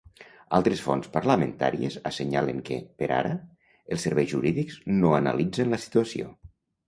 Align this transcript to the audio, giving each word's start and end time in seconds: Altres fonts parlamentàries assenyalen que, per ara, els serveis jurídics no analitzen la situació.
Altres 0.59 0.79
fonts 0.85 1.09
parlamentàries 1.17 1.97
assenyalen 2.11 2.63
que, 2.69 2.79
per 3.01 3.09
ara, 3.19 3.35
els 3.97 4.07
serveis 4.09 4.33
jurídics 4.33 4.79
no 5.03 5.15
analitzen 5.21 5.75
la 5.77 5.81
situació. 5.87 6.33